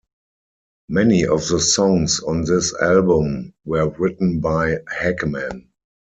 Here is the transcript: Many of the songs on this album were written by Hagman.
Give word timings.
Many 0.89 1.27
of 1.27 1.47
the 1.47 1.59
songs 1.59 2.21
on 2.21 2.43
this 2.45 2.73
album 2.73 3.53
were 3.65 3.87
written 3.87 4.39
by 4.39 4.77
Hagman. 4.91 5.67